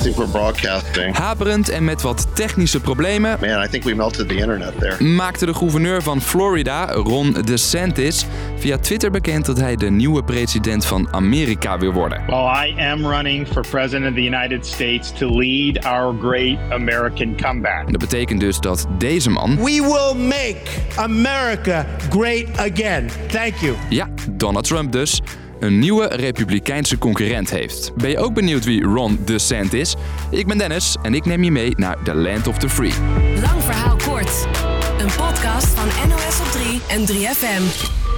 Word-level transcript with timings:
think 0.00 0.16
we're 0.16 0.30
broadcasting. 0.30 1.16
Haperend 1.16 1.68
en 1.68 1.84
met 1.84 2.02
wat 2.02 2.26
technische 2.34 2.80
problemen 2.80 3.38
Man, 3.40 3.64
I 3.64 3.68
think 3.68 3.84
we 3.84 3.94
melted 3.94 4.28
the 4.28 4.34
internet 4.36 4.78
there. 4.78 5.04
maakte 5.04 5.46
de 5.46 5.54
gouverneur 5.54 6.02
van 6.02 6.20
Florida, 6.20 6.92
Ron 6.92 7.32
DeSantis, 7.44 8.26
via 8.58 8.78
Twitter 8.78 9.10
bekend 9.10 9.46
dat 9.46 9.60
hij 9.60 9.76
de 9.76 9.90
nieuwe 9.90 10.22
president 10.24 10.84
van 10.86 11.08
Amerika 11.10 11.78
wil 11.78 11.92
worden. 11.92 12.22
Well, 12.26 12.68
I 12.68 12.74
am 12.80 13.06
running 13.06 13.46
for 13.46 13.66
president 13.70 14.08
of 14.08 14.14
the 14.14 14.24
United 14.24 14.66
States 14.66 15.12
to 15.18 15.38
lead 15.38 15.84
our 15.84 16.14
great 16.20 16.58
American 16.70 17.36
comeback. 17.36 17.90
Dat 17.90 18.00
betekent 18.00 18.40
dus 18.40 18.58
dat 18.58 18.86
deze 18.98 19.30
man, 19.30 19.56
We 19.56 19.62
will 19.64 20.26
make 20.26 20.60
America 20.96 21.86
great 22.10 22.46
again. 22.58 23.08
Thank 23.26 23.54
you. 23.54 23.74
ja, 23.88 24.08
Donald 24.30 24.64
Trump 24.64 24.92
dus, 24.92 25.20
een 25.60 25.78
nieuwe 25.78 26.06
republikeinse 26.06 26.98
concurrent 26.98 27.50
heeft. 27.50 27.92
Ben 27.96 28.10
je 28.10 28.18
ook 28.18 28.34
benieuwd 28.34 28.64
wie 28.64 28.82
Ron 28.82 29.18
DeSantis 29.24 29.80
is? 29.80 29.96
Ik 30.30 30.46
ben 30.46 30.58
Dennis 30.58 30.96
en 31.02 31.14
ik 31.14 31.24
neem 31.24 31.44
je 31.44 31.50
mee 31.50 31.72
naar 31.76 31.96
the 32.02 32.14
Land 32.14 32.46
of 32.46 32.58
the 32.58 32.68
Free. 32.68 32.92
Lang 33.40 33.62
verhaal 33.62 33.96
kort. 33.96 34.46
Een 34.98 35.10
podcast 35.16 35.66
van 35.66 36.08
NOS 36.08 36.40
op 36.40 36.46
3 36.46 36.80
en 36.88 37.06
3FM. 37.06 38.08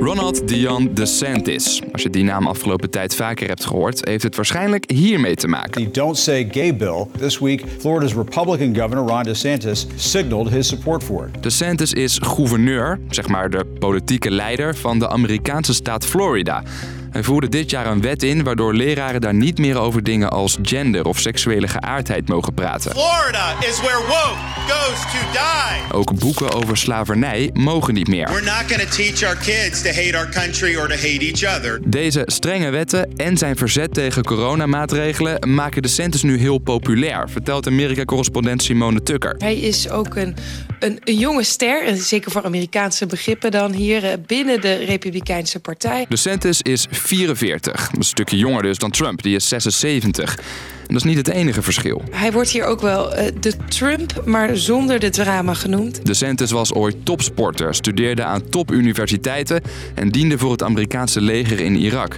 Ronald 0.00 0.48
Dion 0.48 0.94
DeSantis. 0.94 1.82
Als 1.92 2.02
je 2.02 2.10
die 2.10 2.24
naam 2.24 2.46
afgelopen 2.46 2.90
tijd 2.90 3.14
vaker 3.14 3.48
hebt 3.48 3.64
gehoord, 3.64 4.08
heeft 4.08 4.22
het 4.22 4.36
waarschijnlijk 4.36 4.90
hiermee 4.90 5.34
te 5.34 5.48
maken. 5.48 5.84
The 5.84 5.90
Don't 5.90 6.18
Say 6.18 6.48
Gay 6.50 6.76
bill. 6.76 7.06
This 7.18 7.38
week, 7.38 7.64
Florida's 7.78 8.14
Republican 8.14 8.74
Governor 8.76 9.08
Ron 9.08 9.22
DeSantis 9.22 9.86
signaled 9.96 10.48
his 10.48 10.68
support 10.68 11.04
for 11.04 11.30
it. 11.34 11.42
DeSantis 11.42 11.92
is 11.92 12.18
gouverneur, 12.22 12.98
zeg 13.10 13.28
maar 13.28 13.50
de 13.50 13.64
politieke 13.78 14.30
leider 14.30 14.76
van 14.76 14.98
de 14.98 15.08
Amerikaanse 15.08 15.74
staat 15.74 16.06
Florida. 16.06 16.62
Hij 17.10 17.22
voerde 17.22 17.48
dit 17.48 17.70
jaar 17.70 17.86
een 17.86 18.00
wet 18.00 18.22
in 18.22 18.44
waardoor 18.44 18.74
leraren 18.74 19.20
daar 19.20 19.34
niet 19.34 19.58
meer 19.58 19.78
over 19.78 20.02
dingen 20.02 20.30
als 20.30 20.58
gender 20.62 21.04
of 21.04 21.18
seksuele 21.18 21.68
geaardheid 21.68 22.28
mogen 22.28 22.54
praten. 22.54 22.90
Florida 22.90 23.54
is 23.60 23.80
where 23.80 23.98
woke 23.98 24.38
goes 24.68 25.00
to 25.00 25.18
die. 25.32 25.92
Ook 25.92 26.18
boeken 26.18 26.52
over 26.52 26.76
slavernij 26.76 27.50
mogen 27.52 27.94
niet 27.94 28.08
meer. 28.08 28.28
We're 28.28 28.42
not 28.42 28.62
going 28.66 28.88
to 28.88 28.96
teach 28.96 29.22
our 29.22 29.36
kids 29.36 29.82
to 29.82 29.88
hate 29.88 30.16
our 30.16 30.28
country 30.28 30.76
or 30.76 30.88
to 30.88 30.94
hate 30.94 31.32
each 31.32 31.56
other. 31.56 31.80
Deze 31.84 32.22
strenge 32.26 32.70
wetten 32.70 33.16
en 33.16 33.36
zijn 33.36 33.56
verzet 33.56 33.94
tegen 33.94 34.24
coronamaatregelen 34.24 35.54
maken 35.54 35.82
DeSantis 35.82 36.22
nu 36.22 36.38
heel 36.38 36.58
populair, 36.58 37.28
vertelt 37.30 37.66
Amerika-correspondent 37.66 38.62
Simone 38.62 39.02
Tucker. 39.02 39.34
Hij 39.38 39.56
is 39.56 39.90
ook 39.90 40.16
een, 40.16 40.36
een, 40.80 41.00
een 41.04 41.18
jonge 41.18 41.44
ster, 41.44 41.96
zeker 41.96 42.30
voor 42.30 42.44
Amerikaanse 42.44 43.06
begrippen 43.06 43.50
dan 43.50 43.72
hier 43.72 44.04
eh, 44.04 44.12
binnen 44.26 44.60
de 44.60 44.74
Republikeinse 44.74 45.60
Partij. 45.60 46.06
DeSantis 46.08 46.62
is 46.62 46.86
44, 47.00 47.90
een 47.96 48.02
stukje 48.02 48.36
jonger 48.36 48.62
dus 48.62 48.78
dan 48.78 48.90
Trump, 48.90 49.22
die 49.22 49.34
is 49.34 49.48
76. 49.48 50.36
En 50.36 50.94
dat 50.94 50.96
is 50.96 51.02
niet 51.02 51.16
het 51.16 51.28
enige 51.28 51.62
verschil. 51.62 52.02
Hij 52.10 52.32
wordt 52.32 52.50
hier 52.50 52.64
ook 52.64 52.80
wel 52.80 53.14
eh, 53.14 53.32
de 53.40 53.52
Trump, 53.68 54.22
maar 54.24 54.56
zonder 54.56 54.98
de 55.00 55.10
drama 55.10 55.54
genoemd. 55.54 56.06
DeSantis 56.06 56.50
was 56.50 56.72
ooit 56.72 56.96
topsporter, 57.02 57.74
studeerde 57.74 58.24
aan 58.24 58.48
topuniversiteiten 58.48 59.62
en 59.94 60.10
diende 60.10 60.38
voor 60.38 60.50
het 60.50 60.62
Amerikaanse 60.62 61.20
leger 61.20 61.60
in 61.60 61.76
Irak. 61.76 62.16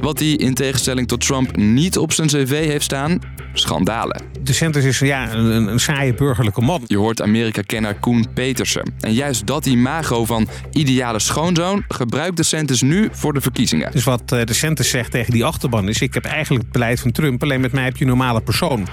Wat 0.00 0.18
hij 0.18 0.28
in 0.28 0.54
tegenstelling 0.54 1.08
tot 1.08 1.26
Trump 1.26 1.56
niet 1.56 1.98
op 1.98 2.12
zijn 2.12 2.28
cv 2.28 2.66
heeft 2.66 2.84
staan, 2.84 3.20
schandalen. 3.52 4.22
DeSantis 4.40 4.84
is 4.84 4.98
ja, 4.98 5.32
een, 5.32 5.68
een 5.68 5.80
saaie 5.80 6.14
burgerlijke 6.14 6.60
man. 6.60 6.82
Je 6.86 6.96
hoort 6.96 7.22
Amerika-kenner 7.22 7.94
Koen 7.94 8.26
Petersen. 8.34 8.94
En 9.00 9.12
juist 9.12 9.46
dat 9.46 9.66
imago 9.66 10.24
van 10.24 10.48
ideale 10.72 11.18
schoonzoon 11.18 11.84
gebruikt 11.88 12.36
DeSantis 12.36 12.82
nu 12.82 13.08
voor 13.12 13.32
de 13.32 13.40
verkiezingen. 13.40 13.92
Dus 13.92 14.04
wat 14.04 14.32
eh, 14.32 14.44
DeSantis 14.44 14.90
zegt 14.90 15.10
tegen 15.10 15.32
die 15.32 15.44
achterban 15.44 15.88
is... 15.88 16.00
ik 16.00 16.14
heb 16.14 16.24
eigenlijk 16.24 16.62
het 16.62 16.72
beleid 16.72 17.00
van 17.00 17.12
Trump, 17.12 17.42
alleen 17.42 17.60
met 17.60 17.72
mij 17.72 17.84
heb 17.84 17.96
je 17.96 18.02
een 18.02 18.10
normale 18.10 18.40
persoon. 18.40 18.86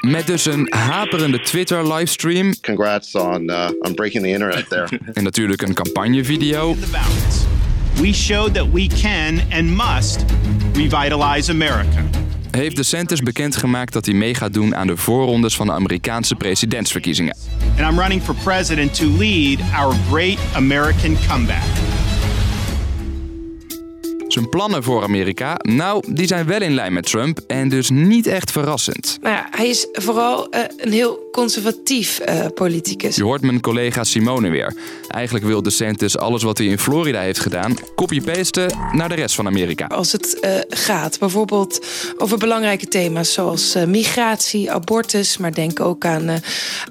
Met 0.00 0.26
dus 0.26 0.44
een 0.44 0.66
haperende 0.74 1.40
Twitter-livestream 1.40 2.60
Congrats 2.60 3.14
on 3.14 3.42
uh, 3.50 3.68
on 3.78 3.94
breaking 3.94 4.22
the 4.22 4.30
internet 4.30 4.68
there. 4.68 5.00
en 5.12 5.24
natuurlijk 5.24 5.62
een 5.62 5.74
campagnevideo. 5.74 6.76
We 8.00 8.12
showed 8.12 8.54
that 8.54 8.66
we 8.72 8.86
can 8.86 9.40
and 9.50 9.76
must 9.76 10.24
revitalize 10.72 11.50
America. 11.50 12.02
heeft 12.50 12.76
DeSantis 12.76 13.20
bekendgemaakt 13.20 13.92
dat 13.92 14.06
hij 14.06 14.14
mee 14.14 14.34
gaat 14.34 14.52
doen 14.52 14.76
aan 14.76 14.86
de 14.86 14.96
voorrondes 14.96 15.56
van 15.56 15.66
de 15.66 15.72
Amerikaanse 15.72 16.34
presidentsverkiezingen. 16.34 17.36
And 17.78 17.92
I'm 17.92 17.98
running 17.98 18.22
for 18.22 18.34
president 18.34 18.94
to 18.94 19.04
lead 19.04 19.58
our 19.74 19.94
great 20.10 20.38
American 20.54 21.16
comeback. 21.28 21.91
Zijn 24.32 24.48
plannen 24.48 24.82
voor 24.82 25.02
Amerika, 25.02 25.56
nou, 25.62 26.04
die 26.08 26.26
zijn 26.26 26.46
wel 26.46 26.60
in 26.60 26.74
lijn 26.74 26.92
met 26.92 27.06
Trump 27.06 27.40
en 27.46 27.68
dus 27.68 27.90
niet 27.90 28.26
echt 28.26 28.50
verrassend. 28.50 29.18
Nou 29.22 29.34
ja, 29.34 29.48
hij 29.50 29.68
is 29.68 29.86
vooral 29.92 30.50
eh, 30.50 30.60
een 30.76 30.92
heel 30.92 31.28
conservatief 31.32 32.18
eh, 32.18 32.46
politicus. 32.54 33.16
Je 33.16 33.22
hoort 33.22 33.42
mijn 33.42 33.60
collega 33.60 34.04
Simone 34.04 34.50
weer. 34.50 34.74
Eigenlijk 35.08 35.44
wil 35.44 35.62
DeSantis 35.62 36.18
alles 36.18 36.42
wat 36.42 36.58
hij 36.58 36.66
in 36.66 36.78
Florida 36.78 37.20
heeft 37.20 37.40
gedaan, 37.40 37.76
copy-pasten 37.94 38.78
naar 38.92 39.08
de 39.08 39.14
rest 39.14 39.34
van 39.34 39.46
Amerika. 39.46 39.86
Als 39.86 40.12
het 40.12 40.40
eh, 40.40 40.54
gaat 40.68 41.18
bijvoorbeeld 41.18 41.86
over 42.16 42.38
belangrijke 42.38 42.88
thema's 42.88 43.32
zoals 43.32 43.76
migratie, 43.86 44.70
abortus, 44.70 45.36
maar 45.36 45.54
denk 45.54 45.80
ook 45.80 46.04
aan, 46.04 46.30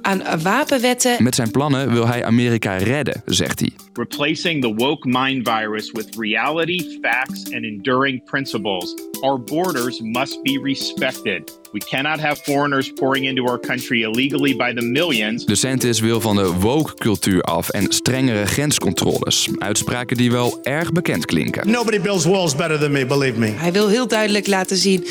aan 0.02 0.24
wapenwetten. 0.42 1.24
Met 1.24 1.36
zijn 1.36 1.52
plannen 1.52 1.92
wil 1.94 2.08
hij 2.08 2.26
Amerika 2.26 2.76
redden, 2.76 3.22
zegt 3.26 3.60
hij. 3.60 3.70
Replacing 3.98 4.62
the 4.62 4.70
woke 4.70 5.06
mind 5.06 5.44
virus 5.44 5.92
with 5.94 6.16
reality, 6.16 7.02
facts, 7.02 7.52
and 7.52 7.66
enduring 7.66 8.22
principles. 8.22 8.96
Our 9.22 9.38
borders 9.38 10.02
must 10.02 10.42
be 10.46 10.58
respected. 10.58 11.52
We 11.72 11.80
cannot 11.80 12.20
have 12.20 12.42
foreigners 12.44 12.94
pouring 12.94 13.26
into 13.26 13.46
our 13.46 13.60
country 13.60 14.04
illegally 14.04 14.56
by 14.56 14.74
the 14.74 14.82
millions. 14.82 15.46
DeSantis 15.46 16.00
wil 16.00 16.22
van 16.22 16.36
de 16.36 16.54
woke-cultuur 16.54 17.42
af 17.42 17.70
en 17.70 17.92
strengere 17.92 18.46
grenscontroles. 18.46 19.50
Uitspraken 19.58 20.18
die 20.18 20.32
wel 20.32 20.60
erg 20.64 20.92
bekend 20.92 21.26
klinken. 21.26 21.72
Nobody 21.72 22.02
builds 22.02 22.26
walls 22.26 22.56
better 22.56 22.80
than 22.80 22.92
me, 22.92 23.06
believe 23.06 23.40
me. 23.40 23.48
Hij 23.48 23.72
wil 23.72 23.88
heel 23.88 24.08
duidelijk 24.08 24.48
laten 24.48 24.78
zien 24.78 25.08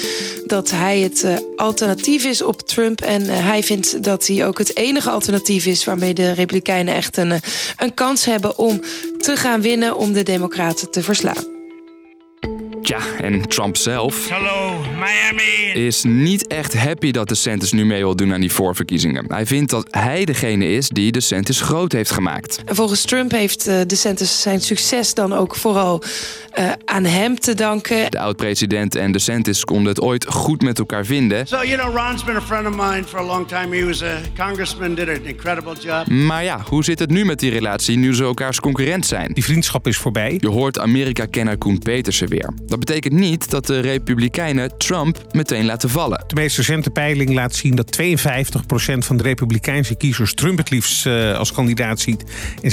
dat 0.46 0.70
hij 0.70 0.98
het 0.98 1.24
eh, 1.24 1.36
alternatief 1.56 2.24
is 2.24 2.42
op 2.42 2.60
Trump. 2.60 3.00
En 3.00 3.28
eh, 3.28 3.46
hij 3.46 3.62
vindt 3.62 4.04
dat 4.04 4.26
hij 4.26 4.46
ook 4.46 4.58
het 4.58 4.76
enige 4.76 5.10
alternatief 5.10 5.66
is 5.66 5.84
waarmee 5.84 6.14
de 6.14 6.32
Republikeinen 6.32 6.94
echt 6.94 7.16
een, 7.16 7.32
eh, 7.32 7.38
een 7.76 7.94
kans 7.94 8.24
hebben 8.24 8.58
om 8.58 8.80
te 9.18 9.36
gaan 9.36 9.60
winnen 9.60 9.96
om 9.96 10.12
de 10.12 10.22
Democraten 10.22 10.90
te 10.90 11.02
verslaan. 11.02 11.58
Tja, 12.82 12.98
en 13.22 13.48
Trump 13.48 13.76
zelf 13.76 14.28
Hello, 14.28 14.80
Miami. 14.98 15.86
is 15.86 16.02
niet 16.04 16.46
echt 16.46 16.76
happy 16.76 17.10
dat 17.10 17.28
DeSantis 17.28 17.72
nu 17.72 17.84
mee 17.84 18.02
wil 18.02 18.16
doen 18.16 18.32
aan 18.32 18.40
die 18.40 18.52
voorverkiezingen. 18.52 19.24
Hij 19.28 19.46
vindt 19.46 19.70
dat 19.70 19.86
hij 19.90 20.24
degene 20.24 20.72
is 20.72 20.88
die 20.88 21.12
DeSantis 21.12 21.60
groot 21.60 21.92
heeft 21.92 22.10
gemaakt. 22.10 22.62
En 22.64 22.74
volgens 22.74 23.02
Trump 23.02 23.30
heeft 23.30 23.66
eh, 23.66 23.80
DeSantis 23.86 24.40
zijn 24.42 24.60
succes 24.60 25.14
dan 25.14 25.32
ook 25.32 25.56
vooral 25.56 26.02
eh, 26.50 26.72
aan 26.84 27.04
hem 27.04 27.38
te 27.38 27.54
danken. 27.54 28.10
De 28.10 28.18
oud-president 28.18 28.94
en 28.94 29.12
DeSantis 29.12 29.64
konden 29.64 29.88
het 29.88 30.00
ooit 30.00 30.26
goed 30.26 30.62
met 30.62 30.78
elkaar 30.78 31.04
vinden. 31.04 31.46
So, 31.46 31.64
you 31.64 31.76
know, 31.76 31.96
Ron's 31.96 32.24
been 32.24 32.36
a 32.36 32.40
friend 32.40 32.66
of 32.66 32.74
mine 32.74 33.04
for 33.06 33.18
a 33.18 33.24
long 33.24 33.48
time. 33.48 33.76
He 33.76 33.84
was 33.86 34.02
a 34.02 34.16
congressman, 34.36 34.94
did 34.94 35.08
an 35.08 35.24
incredible 35.24 35.74
job. 35.80 36.06
Maar 36.06 36.44
ja, 36.44 36.62
hoe 36.68 36.84
zit 36.84 36.98
het 36.98 37.10
nu 37.10 37.24
met 37.24 37.38
die 37.38 37.50
relatie 37.50 37.96
nu 37.96 38.14
ze 38.14 38.22
elkaars 38.22 38.60
concurrent 38.60 39.06
zijn? 39.06 39.32
Die 39.32 39.44
vriendschap 39.44 39.86
is 39.86 39.96
voorbij. 39.96 40.36
Je 40.38 40.48
hoort 40.48 40.78
Amerika-kenner 40.78 41.58
Koen 41.58 41.78
Petersen 41.78 42.28
weer. 42.28 42.50
Dat 42.66 42.78
betekent 42.78 43.09
niet 43.12 43.50
dat 43.50 43.66
de 43.66 43.80
Republikeinen 43.80 44.78
Trump 44.78 45.18
meteen 45.32 45.64
laten 45.64 45.90
vallen. 45.90 46.24
De 46.26 46.34
meest 46.34 46.56
recente 46.56 46.90
peiling 46.90 47.32
laat 47.32 47.54
zien 47.54 47.74
dat 47.74 47.98
52% 48.02 48.02
van 48.98 49.16
de 49.16 49.22
Republikeinse 49.22 49.94
kiezers 49.94 50.34
Trump 50.34 50.58
het 50.58 50.70
liefst 50.70 51.06
eh, 51.06 51.38
als 51.38 51.52
kandidaat 51.52 52.00
ziet. 52.00 52.24
En 52.62 52.70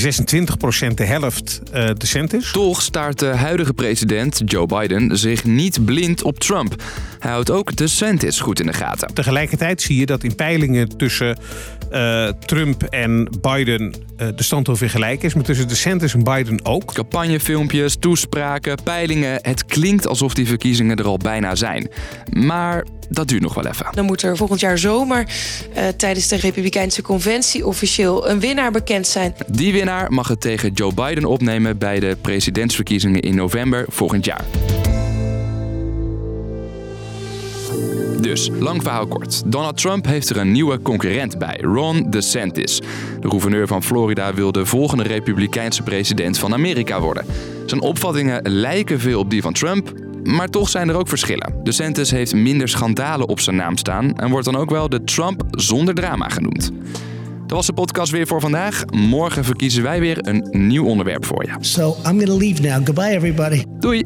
26% 0.92 0.94
de 0.94 1.06
helft 1.06 1.62
eh 1.72 1.90
DeSantis. 1.98 2.52
Toch 2.52 2.82
staart 2.82 3.20
de 3.20 3.26
huidige 3.26 3.74
president, 3.74 4.42
Joe 4.46 4.66
Biden, 4.66 5.18
zich 5.18 5.44
niet 5.44 5.86
blind 5.86 6.24
op 6.24 6.40
Trump. 6.40 6.84
Hij 7.20 7.32
houdt 7.32 7.52
ook 7.52 7.76
DeSantis 7.76 8.40
goed 8.40 8.60
in 8.60 8.66
de 8.66 8.74
gaten. 8.74 9.14
Tegelijkertijd 9.14 9.82
zie 9.82 10.00
je 10.00 10.06
dat 10.06 10.24
in 10.24 10.36
peilingen 10.36 10.98
tussen 10.98 11.38
eh, 11.92 12.28
Trump 12.28 12.84
en 12.84 13.30
Biden 13.42 13.94
eh, 14.18 14.28
de 14.36 14.44
stand 14.44 14.70
ongeveer 14.70 14.90
gelijk 14.90 15.24
is. 15.24 15.34
Maar 15.34 15.44
tussen 15.44 15.68
DeSantis 15.68 16.14
en 16.14 16.24
Biden 16.24 16.66
ook. 16.66 16.94
Campagnefilmpjes, 16.94 17.96
toespraken, 18.00 18.78
peilingen. 18.84 19.40
Het 19.42 19.66
klinkt 19.66 20.08
alsof 20.08 20.34
die 20.34 20.48
verkiezingen 20.48 20.98
er 20.98 21.06
al 21.06 21.18
bijna 21.18 21.56
zijn. 21.56 21.90
Maar 22.30 22.86
dat 23.10 23.28
duurt 23.28 23.42
nog 23.42 23.54
wel 23.54 23.66
even. 23.66 23.86
Dan 23.92 24.06
moet 24.06 24.22
er 24.22 24.38
volgend 24.38 24.60
jaar 24.60 24.78
zomer 24.78 25.28
eh, 25.74 25.88
tijdens 25.88 26.28
de 26.28 26.36
Republikeinse 26.36 27.02
conventie 27.02 27.66
officieel 27.66 28.30
een 28.30 28.40
winnaar 28.40 28.72
bekend 28.72 29.08
zijn. 29.08 29.36
Die 29.48 29.74
winnaar 29.74 30.12
mag 30.12 30.28
het 30.28 30.42
tegen 30.42 30.72
Joe 30.72 30.94
Biden 30.94 31.26
opnemen 31.26 31.78
bij 31.78 32.00
de 32.00 32.18
presidentsverkiezingen 32.22 33.22
in 33.22 33.36
november 33.36 33.86
volgend 33.90 34.26
jaar. 34.26 34.46
Dus, 38.28 38.50
lang 38.60 38.84
verhaal 38.84 39.08
kort. 39.08 39.42
Donald 39.46 39.78
Trump 39.78 40.06
heeft 40.06 40.30
er 40.30 40.38
een 40.38 40.52
nieuwe 40.52 40.82
concurrent 40.82 41.38
bij, 41.38 41.60
Ron 41.62 42.10
DeSantis. 42.10 42.82
De 43.20 43.30
gouverneur 43.30 43.68
van 43.68 43.84
Florida 43.84 44.34
wil 44.34 44.52
de 44.52 44.66
volgende 44.66 45.04
republikeinse 45.04 45.84
president 45.84 46.40
van 46.40 46.54
Amerika 46.54 47.00
worden. 47.00 47.26
Zijn 47.66 47.82
opvattingen 47.82 48.52
lijken 48.52 49.00
veel 49.00 49.20
op 49.20 49.30
die 49.30 49.42
van 49.42 49.54
Trump, 49.54 49.94
maar 50.24 50.48
toch 50.48 50.70
zijn 50.70 50.90
er 50.90 50.96
ook 50.96 51.08
verschillen. 51.08 51.54
DeSantis 51.64 52.12
heeft 52.12 52.34
minder 52.34 52.70
schandalen 52.70 53.28
op 53.28 53.40
zijn 53.40 53.56
naam 53.56 53.78
staan 53.78 54.16
en 54.16 54.30
wordt 54.30 54.46
dan 54.46 54.56
ook 54.56 54.70
wel 54.70 54.90
de 54.90 55.04
Trump 55.04 55.44
zonder 55.52 55.94
drama 55.94 56.30
genoemd. 56.30 56.72
Dat 57.46 57.58
was 57.58 57.66
de 57.66 57.74
podcast 57.74 58.12
weer 58.12 58.28
voor 58.28 58.42
vandaag. 58.42 58.86
Morgen 58.92 59.44
verkiezen 59.44 59.84
wij 59.84 60.00
weer 60.00 60.28
een 60.28 60.48
nieuw 60.52 60.86
onderwerp 60.86 61.26
voor 61.26 61.46
je. 61.46 61.52
So 61.60 61.90
I'm 61.90 62.04
going 62.04 62.26
to 62.26 62.38
leave 62.38 62.62
now. 62.62 62.86
Goodbye, 62.86 63.16
everybody. 63.16 63.64
Doei! 63.80 64.06